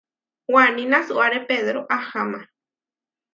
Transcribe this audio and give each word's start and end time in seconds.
Waní 0.47 0.85
nasuáre 0.85 1.39
Pedró 1.49 1.85
aháma. 1.89 2.41